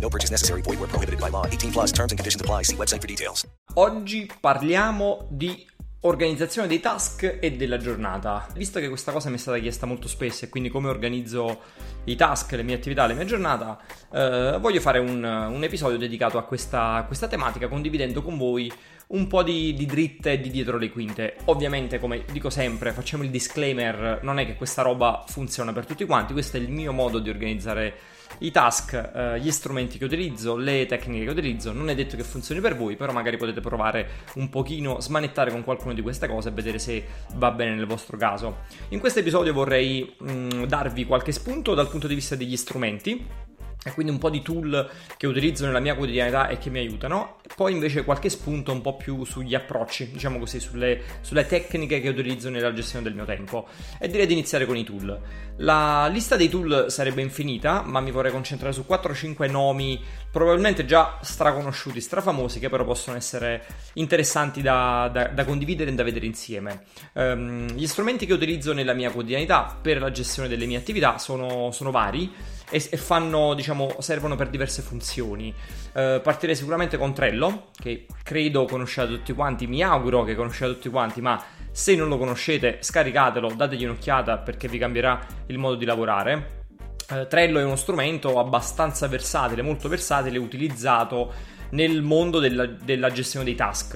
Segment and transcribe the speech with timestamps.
[0.00, 0.62] No purchase necessary.
[0.62, 1.46] Void where prohibited by law.
[1.46, 2.62] 18 plus terms and conditions apply.
[2.62, 3.46] See website for details.
[3.74, 5.66] Oggi parliamo di
[6.00, 8.46] organizzazione dei task e della giornata.
[8.54, 11.60] Visto che questa cosa mi è stata chiesta molto spesso e quindi come organizzo
[12.04, 13.78] i task, le mie attività, la mia giornata,
[14.12, 18.72] eh, voglio fare un, un, episodio dedicato a questa, questa, tematica condividendo con voi
[19.08, 21.36] un po' di, di dritte di dietro le quinte.
[21.46, 26.04] Ovviamente, come dico sempre, facciamo il disclaimer, non è che questa roba funziona per tutti
[26.04, 30.56] quanti, questo è il mio modo di organizzare i task, eh, gli strumenti che utilizzo,
[30.56, 31.72] le tecniche che utilizzo.
[31.72, 35.64] Non è detto che funzioni per voi, però magari potete provare un pochino, smanettare con
[35.64, 38.58] qualcuna di queste cose e vedere se va bene nel vostro caso.
[38.88, 43.44] In questo episodio vorrei mh, mm, darvi qualche spunto dal punto di vista degli strumenti
[43.86, 47.36] e quindi un po' di tool che utilizzo nella mia quotidianità e che mi aiutano,
[47.54, 52.08] poi invece qualche spunto un po' più sugli approcci, diciamo così, sulle, sulle, tecniche che
[52.08, 53.68] utilizzo nella gestione del mio tempo
[54.00, 55.20] e direi di iniziare con i tool.
[55.58, 60.02] La lista dei tool sarebbe infinita, ma mi vorrei concentrare su 4-5 nomi
[60.32, 63.64] probabilmente già straconosciuti, strafamosi, che però possono essere
[63.94, 66.82] interessanti da, da, da condividere e da vedere insieme.
[67.12, 71.70] Um, gli strumenti che utilizzo nella mia quotidianità per la gestione delle mie attività sono,
[71.70, 75.52] sono vari e, e fanno, diciamo, servono per diverse funzioni.
[75.92, 80.88] Uh, partirei sicuramente con Trello, che credo conosciate tutti quanti, mi auguro che conosciate tutti
[80.88, 85.84] quanti, ma se non lo conoscete scaricatelo, dategli un'occhiata perché vi cambierà il modo di
[85.84, 86.64] lavorare.
[87.08, 91.32] Uh, Trello è uno strumento abbastanza versatile, molto versatile, utilizzato
[91.70, 93.94] nel mondo della, della gestione dei task.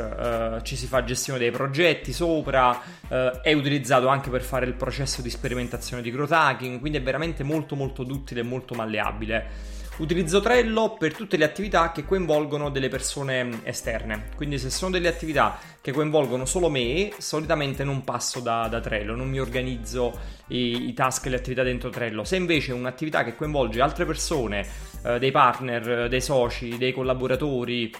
[0.58, 2.70] Uh, ci si fa gestione dei progetti sopra,
[3.08, 7.03] uh, è utilizzato anche per fare il processo di sperimentazione di growth hacking, quindi è
[7.03, 9.78] veramente molto molto duttile e molto malleabile.
[10.00, 15.09] Utilizzo Trello per tutte le attività che coinvolgono delle persone esterne, quindi se sono delle
[15.09, 20.88] attività che coinvolgono solo me, solitamente non passo da, da Trello, non mi organizzo i,
[20.88, 22.25] i, task e le attività dentro Trello.
[22.25, 24.66] Se invece è un'attività che coinvolge altre persone,
[25.05, 27.93] eh, dei partner, dei soci, dei collaboratori,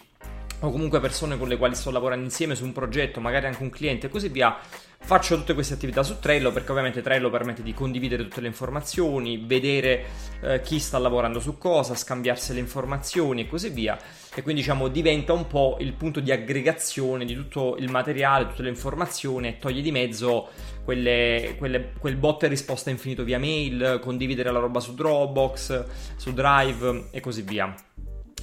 [0.61, 3.71] o comunque persone con le quali sto lavorando insieme su un progetto, magari anche un
[3.71, 4.57] cliente e così via,
[5.03, 9.43] faccio tutte queste attività su Trello perché ovviamente Trello permette di condividere tutte le informazioni,
[9.45, 10.05] vedere
[10.41, 13.99] eh, chi sta lavorando su cosa, scambiarsi le informazioni e così via.
[14.33, 18.63] E quindi diciamo diventa un po' il punto di aggregazione di tutto il materiale, tutte
[18.63, 20.49] le informazioni e toglie di mezzo
[20.85, 25.85] quelle, quelle, quel botta e risposta infinito via mail, condividere la roba su Dropbox,
[26.17, 27.75] su Drive e così via.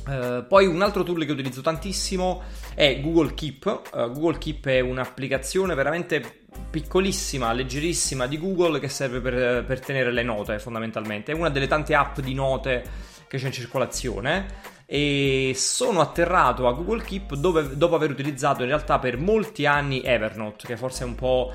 [0.07, 3.89] Uh, poi un altro tool che utilizzo tantissimo è Google Keep.
[3.91, 10.11] Uh, Google Keep è un'applicazione veramente piccolissima, leggerissima di Google che serve per, per, tenere
[10.11, 11.33] le note fondamentalmente.
[11.33, 12.83] È una delle tante app di note
[13.27, 18.69] che c'è in circolazione e sono atterrato a Google Keep dove, dopo aver utilizzato in
[18.69, 21.51] realtà per molti anni Evernote, che forse è un po'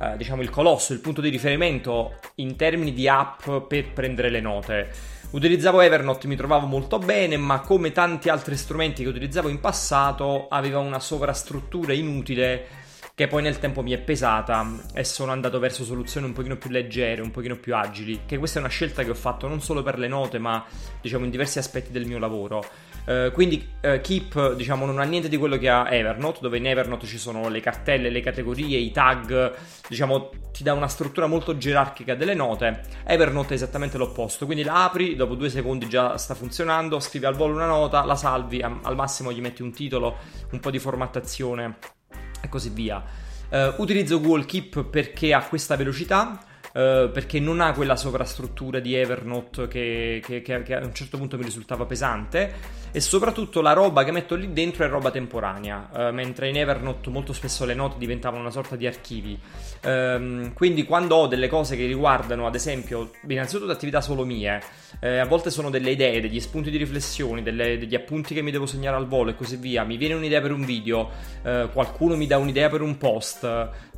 [0.00, 4.40] eh, diciamo il colosso, il punto di riferimento in termini di app per prendere le
[4.40, 5.14] note.
[5.30, 10.46] Utilizzavo Evernote, mi trovavo molto bene, ma come tanti altri strumenti che utilizzavo in passato,
[10.48, 12.84] aveva una sovrastruttura inutile
[13.16, 16.68] che poi nel tempo mi è pesata e sono andato verso soluzioni un pochino più
[16.68, 19.82] leggere, un pochino più agili, che questa è una scelta che ho fatto non solo
[19.82, 20.62] per le note, ma
[21.00, 22.62] diciamo in diversi aspetti del mio lavoro.
[23.06, 26.66] Uh, quindi uh, Keep diciamo non ha niente di quello che ha Evernote, dove in
[26.66, 29.54] Evernote ci sono le cartelle, le categorie, i tag,
[29.88, 32.82] diciamo ti dà una struttura molto gerarchica delle note.
[33.06, 37.34] Evernote è esattamente l'opposto, quindi la apri, dopo due secondi già sta funzionando, scrivi al
[37.34, 40.16] volo una nota, la salvi, al massimo gli metti un titolo,
[40.50, 41.95] un po' di formattazione
[42.40, 43.02] e così via.
[43.48, 46.40] Uh, utilizzo Google Keep perché ha questa velocità,
[46.76, 51.16] uh, perché non ha quella sovrastruttura di Evernote che, che, che, che, a un certo
[51.16, 55.88] punto mi risultava pesante e soprattutto la roba che metto lì dentro è roba temporanea,
[55.92, 59.38] uh, mentre in Evernote molto spesso le note diventavano una sorta di archivi.
[59.84, 64.60] Um, quindi quando ho delle cose che riguardano, ad esempio, innanzitutto attività solo mie,
[65.00, 68.50] eh, a volte sono delle idee, degli spunti di riflessione, delle, degli appunti che mi
[68.50, 71.10] devo segnare al volo e così via, mi viene un'idea per un video,
[71.42, 73.44] eh, qualcuno mi dà un'idea per un post,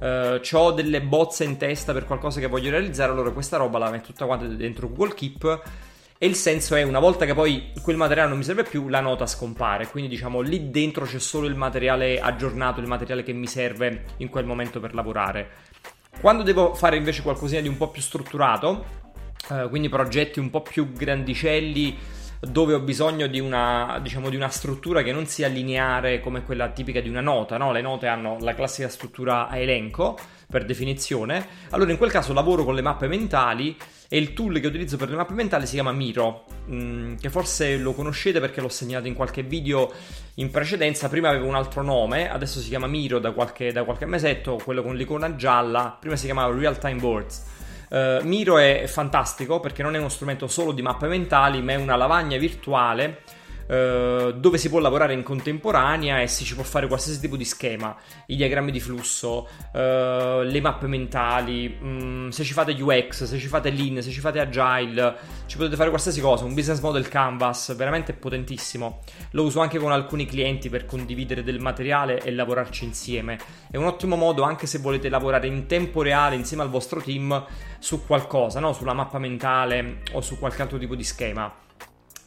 [0.00, 3.90] eh, ho delle bozze in testa per qualcosa che voglio realizzare, allora questa roba la
[3.90, 5.62] metto tutta quanta dentro Google Keep
[6.20, 9.00] e il senso è una volta che poi quel materiale non mi serve più, la
[9.00, 9.86] nota scompare.
[9.86, 14.28] Quindi diciamo lì dentro c'è solo il materiale aggiornato, il materiale che mi serve in
[14.28, 15.48] quel momento per lavorare.
[16.20, 18.84] Quando devo fare invece qualcosina di un po' più strutturato,
[19.48, 21.96] eh, quindi progetti un po' più grandicelli,
[22.40, 26.69] dove ho bisogno di una, diciamo, di una, struttura che non sia lineare come quella
[26.69, 27.73] tipica di una nota, no?
[27.73, 30.19] Le note hanno la classica struttura a elenco
[30.50, 31.46] per definizione.
[31.70, 33.76] Allora in quel caso lavoro con le mappe mentali
[34.08, 37.76] e il tool che utilizzo per le mappe mentali si chiama Miro, mm, che forse
[37.76, 39.93] lo conoscete perché l'ho segnato in qualche video
[40.34, 41.08] in precedenza.
[41.08, 44.82] Prima aveva un altro nome, adesso si chiama Miro da qualche, da qualche mesetto, quello
[44.82, 45.96] con l'icona gialla.
[46.00, 47.56] Prima si chiamava Real Time Boards.
[47.88, 51.76] Uh, Miro è fantastico perché non è uno strumento solo di mappe mentali, ma è
[51.76, 53.23] una lavagna virtuale
[53.69, 57.44] eh, dove si può lavorare in contemporanea e si ci può fare qualsiasi tipo di
[57.44, 57.94] schema,
[58.26, 63.38] i diagrammi di flusso, uh, le mappe mentali, mh, mm, se ci fate UX, se
[63.38, 65.17] ci fate Lean, se ci fate Agile,
[65.47, 69.00] ci potete fare qualsiasi cosa, un business model canvas, veramente potentissimo.
[69.32, 73.38] Lo uso anche con alcuni clienti per condividere del materiale e lavorarci insieme.
[73.70, 77.44] È un ottimo modo anche se volete lavorare in tempo reale insieme al vostro team
[77.79, 78.73] su qualcosa, no?
[78.73, 81.67] sulla mappa mentale o su qualche altro tipo di schema.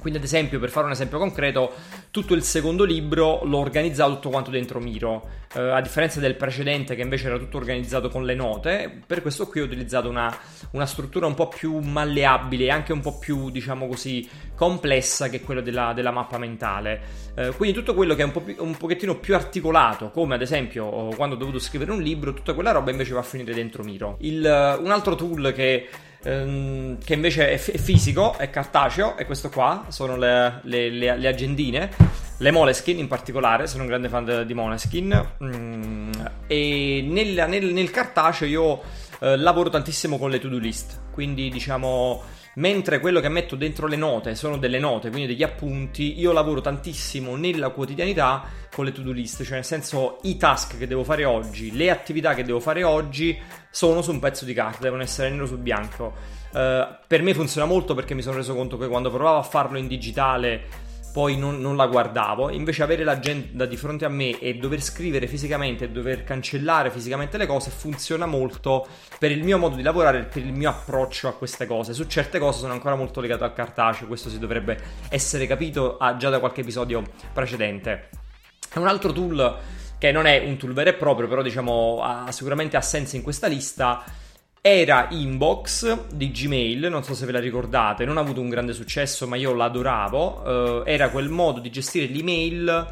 [0.01, 1.73] Quindi, ad esempio, per fare un esempio concreto,
[2.09, 5.29] tutto il secondo libro l'ho organizzato tutto quanto dentro Miro.
[5.53, 9.45] Eh, a differenza del precedente, che invece era tutto organizzato con le note, per questo
[9.47, 10.35] qui ho utilizzato una,
[10.71, 15.41] una struttura un po' più malleabile e anche un po' più, diciamo così, complessa che
[15.41, 17.01] quella della, della mappa mentale.
[17.35, 20.41] Eh, quindi, tutto quello che è un, po più, un pochettino più articolato, come ad
[20.41, 23.83] esempio quando ho dovuto scrivere un libro, tutta quella roba invece va a finire dentro
[23.83, 24.17] Miro.
[24.21, 24.39] Il,
[24.81, 25.87] un altro tool che
[26.23, 30.89] ehm, che invece è, f- è, fisico, è cartaceo, e questo qua sono le, le,
[30.89, 31.89] le, le, agendine,
[32.37, 36.11] le Moleskin in particolare, sono un grande fan di Moleskin, mm,
[36.47, 38.81] e nel, nel, nel, cartaceo io
[39.19, 42.23] eh, lavoro tantissimo con le to-do list, quindi diciamo
[42.55, 46.61] mentre quello che metto dentro le note sono delle note, quindi degli appunti, io lavoro
[46.61, 48.43] tantissimo nella quotidianità
[48.73, 52.33] con le to-do list, cioè nel senso i task che devo fare oggi, le attività
[52.33, 53.39] che devo fare oggi
[53.69, 56.39] sono su un pezzo di carta, devono essere nero su bianco.
[56.51, 59.77] Uh, per me funziona molto perché mi sono reso conto che quando provavo a farlo
[59.77, 64.55] in digitale poi non, non, la guardavo, invece avere l'agenda di fronte a me e
[64.55, 68.87] dover scrivere fisicamente e dover cancellare fisicamente le cose funziona molto
[69.19, 71.93] per il mio modo di lavorare e per il mio approccio a queste cose.
[71.93, 74.77] Su certe cose sono ancora molto legato al cartaceo, questo si dovrebbe
[75.09, 77.03] essere capito ah, già da qualche episodio
[77.33, 78.09] precedente.
[78.75, 79.57] Un altro tool
[79.97, 83.21] che non è un tool vero e proprio, però diciamo ha, sicuramente ha senso in
[83.21, 84.03] questa lista
[84.63, 88.73] era Inbox di Gmail, non so se ve la ricordate, non ha avuto un grande
[88.73, 90.83] successo, ma io l'adoravo.
[90.85, 92.87] Eh, era quel modo di gestire l'email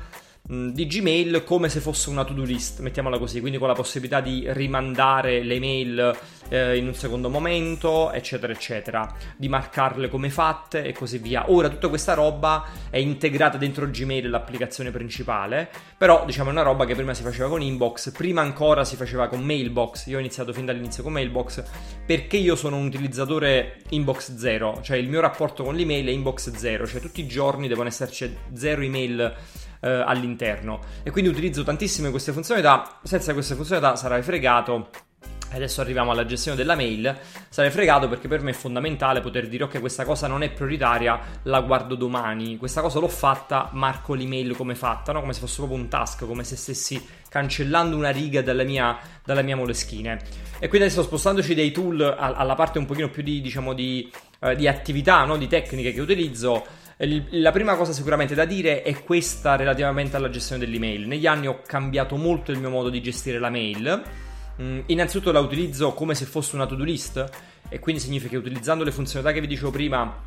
[0.50, 4.46] di Gmail come se fosse una to-do list, mettiamola così, quindi con la possibilità di
[4.48, 6.18] rimandare le mail
[6.50, 11.51] eh, in un secondo momento, eccetera, eccetera, di marcarle come fatte e così via.
[11.51, 16.86] Ora tutta questa roba è integrata dentro Gmail, l'applicazione principale, però diciamo è una roba
[16.86, 20.08] che prima si faceva con Inbox, prima ancora si faceva con Mailbox.
[20.08, 21.63] Io ho iniziato fin dall'inizio con Mailbox
[22.03, 26.56] perché io sono un utilizzatore Inbox 0, cioè il mio rapporto con l'email è Inbox
[26.56, 29.32] 0, cioè tutti i giorni devono esserci zero email
[29.79, 33.00] eh, all'interno e quindi utilizzo tantissime queste funzionalità.
[33.03, 34.89] Senza queste funzionalità sarai fregato
[35.51, 37.17] Adesso arriviamo alla gestione della mail.
[37.50, 41.19] Sarei fregato perché per me è fondamentale poter dire ok, questa cosa non è prioritaria,
[41.43, 42.57] la guardo domani.
[42.57, 45.21] Questa cosa l'ho fatta, marco l'email come fatta, no?
[45.21, 49.41] come se fosse proprio un task, come se stessi cancellando una riga dalla mia, dalla
[49.41, 50.19] mia moleschine.
[50.59, 54.53] E quindi adesso spostandoci dai tool alla parte un pochino più di, diciamo, di, uh,
[54.53, 55.36] di attività, no?
[55.38, 56.63] di tecniche che utilizzo.
[57.01, 61.08] La prima cosa sicuramente da dire è questa relativamente alla gestione dell'email.
[61.08, 64.03] Negli anni ho cambiato molto il mio modo di gestire la mail
[64.62, 67.29] Mm, innanzitutto la utilizzo come se fosse una to-do list
[67.70, 70.22] e quindi significa che utilizzando le funzionalità che vi dicevo prima,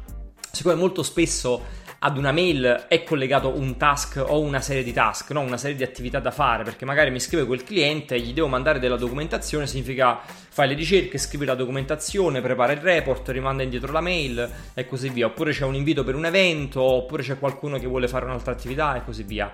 [0.52, 5.30] siccome molto spesso ad una mail è collegato un task o una serie di task,
[5.30, 5.40] no?
[5.40, 8.80] una serie di attività da fare, perché magari mi scrive quel cliente, gli devo mandare
[8.80, 14.00] della documentazione, significa fare le ricerche, scrivi la documentazione, prepara il report, rimanda indietro la
[14.00, 17.86] mail e così via, oppure c'è un invito per un evento, oppure c'è qualcuno che
[17.86, 19.50] vuole fare un'altra attività e così via.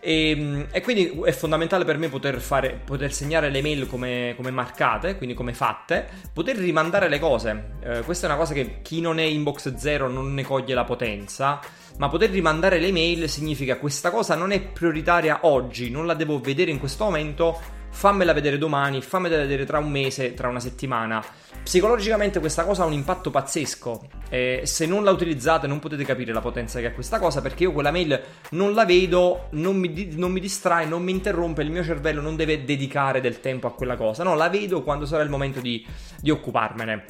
[0.00, 4.50] E, e, quindi è fondamentale per me poter, fare, poter segnare le mail come, come,
[4.50, 7.70] marcate, quindi come fatte, poter rimandare le cose.
[7.80, 10.84] Eh, questa è una cosa che chi non è inbox zero non ne coglie la
[10.84, 11.60] potenza.
[11.98, 16.38] Ma poter rimandare le mail significa questa cosa non è prioritaria oggi, non la devo
[16.38, 17.58] vedere in questo momento,
[17.90, 21.20] fammela vedere domani, fammela vedere tra un mese, tra una settimana.
[21.62, 24.08] Psicologicamente questa cosa ha un impatto pazzesco.
[24.30, 27.64] E se non la utilizzate non potete capire la potenza che ha questa cosa perché
[27.64, 31.70] io quella mail non la vedo, non mi, non mi distrae, non mi interrompe, il
[31.70, 34.22] mio cervello non deve dedicare del tempo a quella cosa.
[34.22, 35.86] No, la vedo quando sarà il momento di,
[36.20, 37.04] di occuparmene.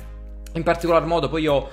[0.55, 1.69] In particolar modo poi io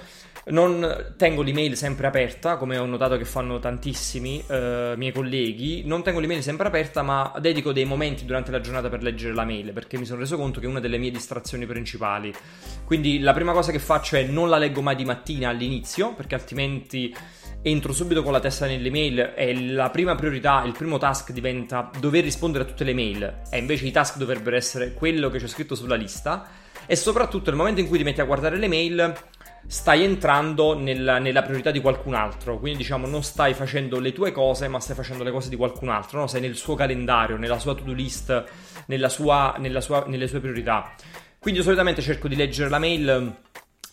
[0.47, 5.83] non tengo l'email sempre aperta, come ho notato che fanno tantissimi eh, miei colleghi.
[5.85, 9.45] Non tengo l'email sempre aperta, ma dedico dei momenti durante la giornata per leggere la
[9.45, 12.33] mail, perché mi sono reso conto che è una delle mie distrazioni principali.
[12.85, 16.35] Quindi la prima cosa che faccio è non la leggo mai di mattina all'inizio, perché
[16.35, 17.15] altrimenti
[17.63, 21.89] entro subito con la testa nelle mail e la prima priorità, il primo task diventa
[21.99, 25.47] dover rispondere a tutte le mail e invece i task dovrebbero essere quello che c'è
[25.47, 26.47] scritto sulla lista
[26.85, 29.15] e soprattutto nel momento in cui ti metti a guardare le mail
[29.67, 32.59] stai entrando nella, nella, priorità di qualcun altro.
[32.59, 35.89] Quindi, diciamo, non stai facendo le tue cose, ma stai facendo le cose di qualcun
[35.89, 36.19] altro.
[36.19, 36.27] No?
[36.27, 38.43] Sei nel suo calendario, nella sua to-do list,
[38.87, 40.93] nella sua, nella sua, nelle sue priorità.
[41.39, 43.35] Quindi, io solitamente cerco di leggere la mail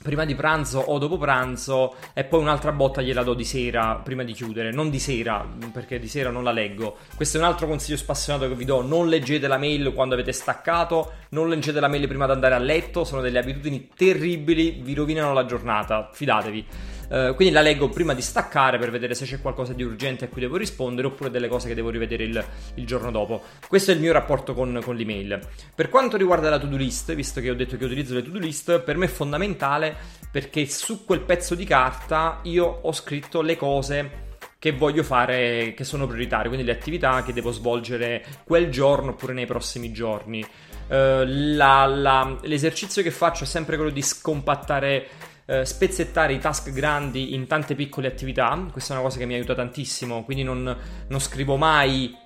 [0.03, 4.25] prima di pranzo o dopo pranzo e poi un'altra botta gliela do di sera prima
[4.25, 6.99] di chiudere, non di sera perché di sera non la leggo.
[7.15, 10.33] Questo è un altro consiglio spassionato che vi do, non leggete la mail quando avete
[10.33, 14.95] staccato, non leggete la mail prima di andare a letto, sono delle abitudini terribili, vi
[14.95, 16.67] rovinano la giornata, fidatevi.
[17.09, 20.29] Uh, quindi la leggo prima di staccare per vedere se c'è qualcosa di urgente a
[20.29, 23.43] cui devo rispondere oppure delle cose che devo rivedere il, il giorno dopo.
[23.67, 25.39] Questo è il mio rapporto con, con, l'email.
[25.75, 28.81] Per quanto riguarda la to-do list, visto che ho detto che utilizzo le to-do list,
[28.81, 29.95] per me è fondamentale
[30.31, 35.83] perché su quel pezzo di carta io ho scritto le cose che voglio fare, che
[35.83, 40.47] sono prioritarie, quindi le attività che devo svolgere quel giorno oppure nei prossimi giorni.
[40.93, 41.25] Uh,
[41.57, 45.09] la, la, l'esercizio che faccio è sempre quello di scompattare
[45.47, 48.69] eh, spezzettare i task grandi in tante piccole attività.
[48.71, 50.77] Questa è una cosa che mi aiuta tantissimo, quindi non,
[51.09, 52.17] non scrivo mai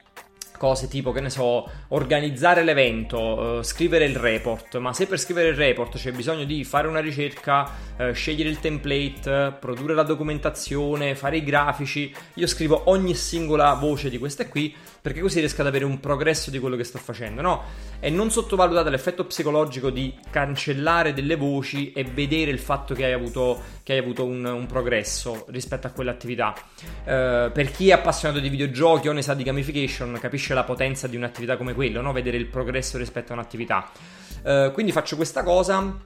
[0.57, 5.49] cose tipo, che ne so, organizzare l'evento, uh, scrivere il report, ma se per scrivere
[5.49, 11.15] il report c'è bisogno di fare una ricerca, uh, scegliere il template, produrre la documentazione,
[11.15, 14.75] fare i grafici, io scrivo ogni singola voce di queste qui
[15.07, 17.63] perché così riesco ad avere un progresso di quello che sto facendo, no?
[18.01, 23.13] E non sottovalutate l'effetto psicologico di cancellare delle voci e vedere il fatto che hai
[23.13, 26.53] avuto, che hai avuto un, un, progresso rispetto a quell'attività.
[27.05, 31.07] Uh, per chi è appassionato di videogiochi o ne sa di gamification, capisce la potenza
[31.07, 32.11] di un'attività come quello, no?
[32.11, 33.89] Vedere il progresso rispetto a un'attività.
[34.43, 36.03] Uh, quindi faccio questa cosa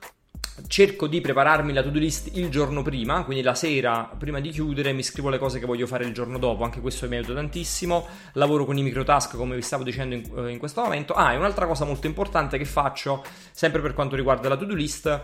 [0.66, 4.92] cerco di prepararmi la to-do list il giorno prima, quindi la sera prima di chiudere
[4.92, 8.06] mi scrivo le cose che voglio fare il giorno dopo, anche questo mi aiuta tantissimo.
[8.34, 11.14] Lavoro con i microtask come vi stavo dicendo in, eh, in questo momento.
[11.14, 15.20] Ah, e un'altra cosa molto importante che faccio, sempre per quanto riguarda la to-do list,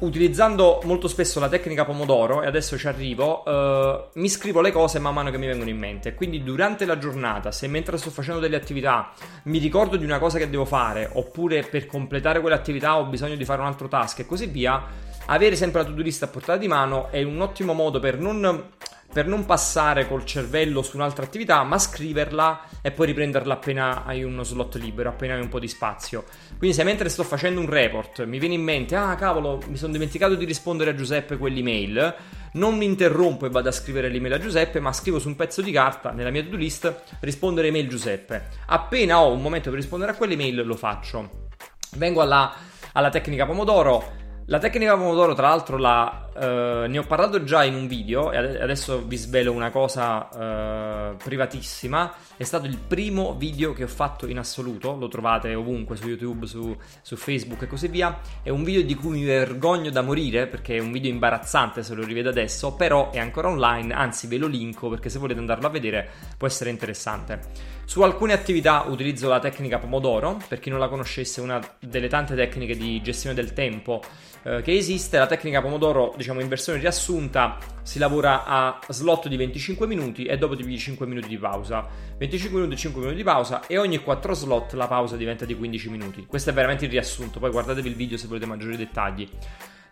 [0.00, 4.98] utilizzando molto spesso la tecnica Pomodoro, e adesso ci arrivo, eh, mi scrivo le cose
[4.98, 6.14] man mano che mi vengono in mente.
[6.14, 9.12] Quindi durante la giornata, se mentre sto facendo delle attività
[9.44, 13.44] mi ricordo di una cosa che devo fare, oppure per completare quell'attività ho bisogno di
[13.44, 14.82] fare un altro task e così via,
[15.26, 18.70] avere sempre la to-do list a portata di mano è un ottimo modo per non
[19.18, 24.22] per non passare col cervello su un'altra attività, ma scriverla e poi riprenderla appena hai
[24.22, 26.22] uno slot libero, appena hai un po' di spazio.
[26.56, 29.90] Quindi se mentre sto facendo un report mi viene in mente, ah cavolo, mi sono
[29.90, 32.14] dimenticato di rispondere a Giuseppe quell'email,
[32.52, 35.62] non mi interrompo e vado a scrivere l'email a Giuseppe, ma scrivo su un pezzo
[35.62, 38.50] di carta nella mia to-do list rispondere email Giuseppe.
[38.66, 41.48] Appena ho un momento per rispondere a quell'email lo faccio.
[41.96, 42.54] Vengo alla,
[42.92, 47.74] alla tecnica Pomodoro la tecnica Pomodoro, tra l'altro, la, eh, ne ho parlato già in
[47.74, 52.14] un video e adesso vi svelo una cosa eh, privatissima.
[52.36, 56.46] È stato il primo video che ho fatto in assoluto, lo trovate ovunque su YouTube,
[56.46, 58.20] su, su, Facebook e così via.
[58.42, 61.94] È un video di cui mi vergogno da morire perché è un video imbarazzante se
[61.94, 65.66] lo rivedo adesso, però è ancora online, anzi ve lo linko perché se volete andarlo
[65.66, 67.76] a vedere può essere interessante.
[67.88, 72.08] Su alcune attività utilizzo la tecnica Pomodoro, per chi non la conoscesse è una delle
[72.08, 74.02] tante tecniche di gestione del tempo
[74.42, 75.16] eh, che esiste.
[75.16, 80.36] La tecnica Pomodoro, diciamo in versione riassunta, si lavora a slot di 25 minuti e
[80.36, 81.86] dopo di 5 minuti di pausa.
[82.18, 85.88] 25 minuti, 5 minuti di pausa e ogni 4 slot la pausa diventa di 15
[85.90, 86.26] minuti.
[86.26, 89.28] Questo è veramente il riassunto, poi guardatevi il video se volete maggiori dettagli.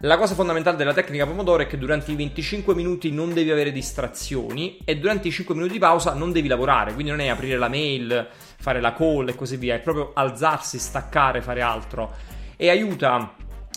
[0.01, 3.73] La cosa fondamentale della tecnica Pomodoro è che durante i 25 minuti non devi avere
[3.73, 7.57] distrazioni e durante i 5 minuti di pausa non devi lavorare, quindi non è aprire
[7.57, 8.29] la mail,
[8.59, 12.13] fare la call e così via, è proprio alzarsi, staccare, fare altro
[12.57, 13.36] e aiuta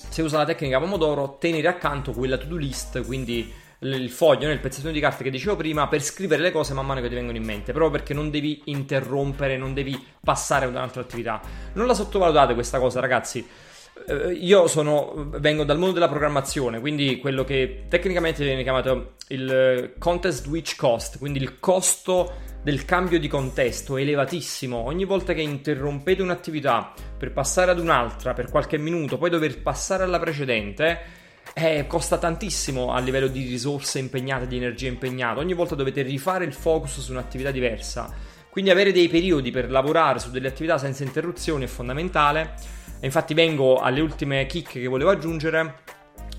[0.09, 3.51] se usa la tecnica Pomodoro, tenere accanto quella to-do list, quindi
[3.81, 7.01] il foglio, nel pezzettino di carta che dicevo prima, per scrivere le cose man mano
[7.01, 11.01] che ti vengono in mente, proprio perché non devi interrompere, non devi passare ad un'altra
[11.01, 11.39] attività.
[11.73, 13.47] Non la sottovalutate questa cosa, ragazzi.
[14.07, 19.93] Eh, io sono, vengo dal mondo della programmazione, quindi quello che tecnicamente viene chiamato il
[19.97, 24.77] contest switch cost, quindi il costo del cambio di contesto è elevatissimo.
[24.77, 30.03] Ogni volta che interrompete un'attività per passare ad un'altra per qualche minuto, poi dover passare
[30.03, 30.99] alla precedente,
[31.53, 35.39] eh, costa tantissimo a livello di risorse impegnate, di energia impegnata.
[35.39, 38.13] Ogni volta dovete rifare il focus su un'attività diversa.
[38.49, 42.53] Quindi avere dei periodi per lavorare su delle attività senza interruzioni è fondamentale.
[42.99, 45.75] E infatti vengo alle ultime kick che volevo aggiungere.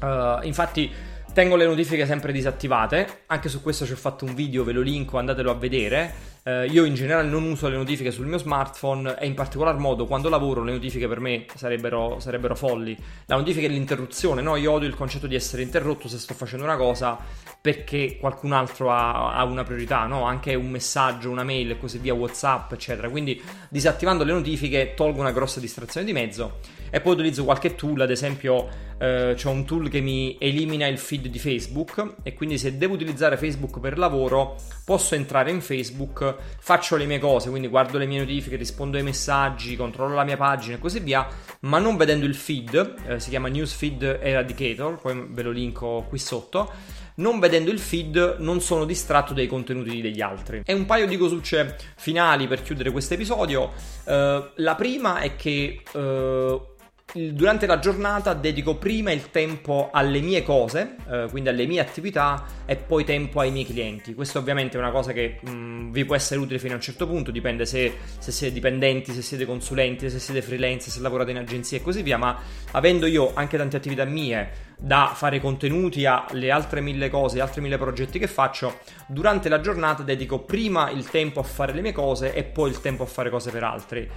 [0.01, 0.91] Uh, infatti
[1.33, 3.23] tengo le notifiche sempre disattivate.
[3.27, 6.13] Anche su questo ci ho fatto un video, ve lo linko, andatelo a vedere.
[6.43, 10.07] Uh, io in generale non uso le notifiche sul mio smartphone e in particolar modo
[10.07, 12.97] quando lavoro le notifiche per me sarebbero, sarebbero folli.
[13.27, 14.57] La notifica è l'interruzione, no?
[14.57, 17.19] Io odio il concetto di essere interrotto se sto facendo una cosa
[17.61, 20.23] perché qualcun altro ha, ha una priorità, no?
[20.23, 23.11] Anche un messaggio, una mail e così via, WhatsApp, eccetera.
[23.11, 28.01] Quindi disattivando le notifiche tolgo una grossa distrazione di mezzo e poi utilizzo qualche tool,
[28.01, 28.69] ad esempio
[28.99, 32.95] eh, c'è un tool che mi elimina il feed di Facebook e quindi se devo
[32.95, 38.07] utilizzare Facebook per lavoro posso entrare in Facebook, faccio le mie cose, quindi guardo le
[38.07, 41.27] mie notifiche, rispondo ai messaggi, controllo la mia pagina e così via,
[41.61, 46.19] ma non vedendo il feed, eh, si chiama Newsfeed Eradicator, poi ve lo linko qui
[46.19, 50.63] sotto non vedendo il feed non sono distratto dai contenuti degli altri.
[50.65, 53.73] E un paio di cosucce finali per chiudere questo episodio.
[54.05, 56.69] Uh, la prima è che uh,
[57.13, 62.45] durante la giornata dedico prima il tempo alle mie cose, eh, quindi alle mie attività,
[62.67, 64.15] e poi tempo ai miei clienti.
[64.15, 67.07] Questo ovviamente è una cosa che mh, vi può essere utile fino a un certo
[67.07, 71.39] punto, dipende se, se, siete dipendenti, se siete consulenti, se siete freelance, se lavorate in
[71.39, 72.39] agenzia e così via, ma
[72.73, 77.77] avendo io anche tante attività mie da fare contenuti alle altre mille cose, altre mille
[77.77, 82.33] progetti che faccio, durante la giornata dedico prima il tempo a fare le mie cose
[82.33, 84.09] e poi il tempo a fare cose per altri.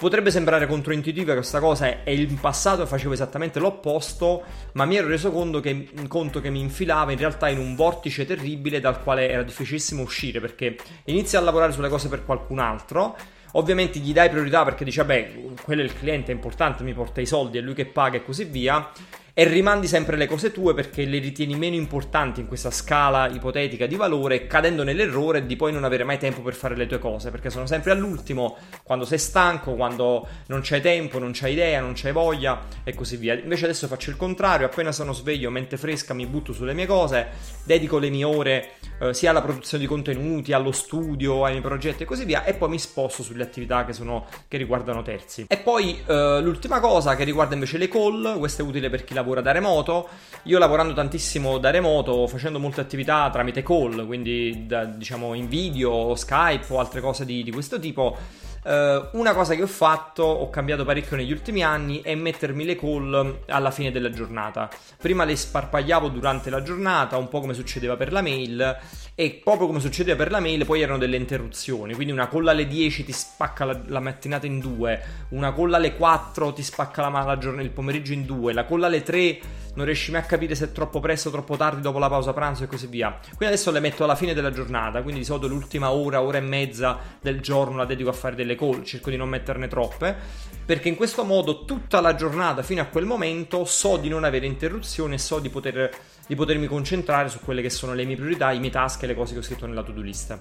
[0.00, 5.30] Potrebbe sembrare controintuitiva questa cosa e in passato facevo esattamente l'opposto, ma mi ero reso
[5.30, 9.42] conto che, conto che mi infilava in realtà in un vortice terribile dal quale era
[9.42, 13.14] difficilissimo uscire perché inizi a lavorare sulle cose per qualcun altro.
[13.52, 15.32] Ovviamente gli dai priorità perché dici, vabbè,
[15.64, 18.24] quello è il cliente, è importante, mi porta i soldi, è lui che paga e
[18.24, 18.90] così via
[19.32, 23.86] e rimandi sempre le cose tue perché le ritieni meno importanti in questa scala ipotetica
[23.86, 27.30] di valore, cadendo nell'errore di poi non avere mai tempo per fare le tue cose,
[27.30, 31.92] perché sono sempre all'ultimo, quando sei stanco, quando non c'hai tempo, non c'hai idea, non
[31.94, 33.34] c'hai voglia e così via.
[33.34, 37.28] Invece adesso faccio il contrario, appena sono sveglio, mente fresca, mi butto sulle mie cose,
[37.64, 42.02] dedico le mie ore eh, sia alla produzione di contenuti, allo studio, ai miei progetti
[42.02, 45.46] e così via, e poi mi sposto sulle attività che, sono, che riguardano terzi.
[45.48, 49.14] E poi eh, l'ultima cosa che riguarda invece le call, questo è utile per chi
[49.20, 50.08] lavora da remoto.
[50.44, 56.14] Io lavorando tantissimo da remoto, facendo molte attività tramite call, quindi da, diciamo in video,
[56.14, 58.16] Skype o altre cose di, di questo tipo
[58.62, 62.76] Uh, una cosa che ho fatto, ho cambiato parecchio negli ultimi anni, è mettermi le
[62.76, 64.68] call alla fine della giornata.
[64.98, 68.78] Prima le sparpagliavo durante la giornata, un po' come succedeva per la mail,
[69.14, 71.94] e proprio come succedeva per la mail, poi erano delle interruzioni.
[71.94, 75.96] Quindi una call alle 10 ti spacca la, la mattinata in due, una call alle
[75.96, 79.40] 4 ti spacca la, la giornata, il pomeriggio in due, la call alle 3
[79.74, 82.64] non riesci mai a capire se è troppo presto troppo tardi dopo la pausa pranzo
[82.64, 83.18] e così via.
[83.20, 86.42] Quindi adesso le metto alla fine della giornata, quindi di solito l'ultima ora, ora e
[86.42, 90.16] mezza del giorno la dedico a fare delle call, cerco di non metterne troppe,
[90.64, 94.46] perché in questo modo tutta la giornata fino a quel momento so di non avere
[94.46, 95.90] interruzioni e so di, poter,
[96.26, 99.14] di potermi concentrare su quelle che sono le mie priorità, i miei task e le
[99.14, 100.40] cose che ho scritto nella to-do list.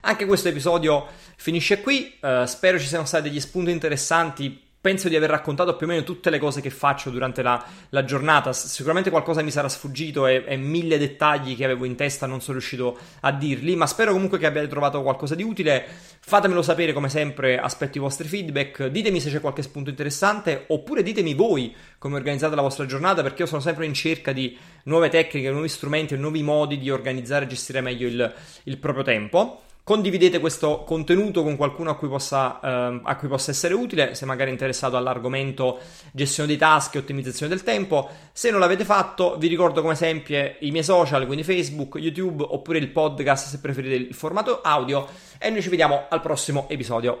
[0.00, 1.06] Anche questo episodio
[1.36, 5.86] finisce qui, uh, spero ci siano stati degli spunti interessanti penso di aver raccontato più
[5.86, 8.52] o meno tutte le cose che faccio durante la, la giornata.
[8.52, 12.58] Sicuramente qualcosa mi sarà sfuggito e, e, mille dettagli che avevo in testa non sono
[12.58, 15.84] riuscito a dirli, ma spero comunque che abbiate trovato qualcosa di utile.
[16.20, 21.02] Fatemelo sapere come sempre, aspetto i vostri feedback, ditemi se c'è qualche spunto interessante oppure
[21.02, 25.08] ditemi voi come organizzate la vostra giornata perché io sono sempre in cerca di nuove
[25.08, 29.62] tecniche, nuovi strumenti nuovi modi di organizzare e gestire meglio il, il proprio tempo.
[29.88, 34.26] Condividete questo contenuto con qualcuno a cui, possa, eh, a cui possa essere utile, se
[34.26, 35.78] magari è interessato all'argomento
[36.12, 38.06] gestione dei task e ottimizzazione del tempo.
[38.30, 42.76] Se non l'avete fatto, vi ricordo come sempre i miei social, quindi Facebook, YouTube oppure
[42.76, 45.08] il podcast se preferite il formato audio.
[45.38, 47.20] E noi ci vediamo al prossimo episodio.